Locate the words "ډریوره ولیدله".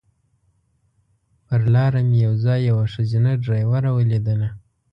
3.43-4.49